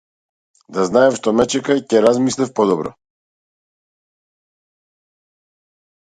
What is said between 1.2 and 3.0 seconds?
ме чека ќе размислев подобро.